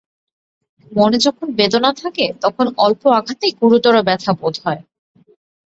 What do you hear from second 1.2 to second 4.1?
যখন বেদনা থাকে তখন অল্প আঘাতেই গুরুতর